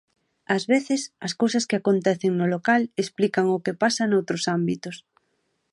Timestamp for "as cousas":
1.27-1.67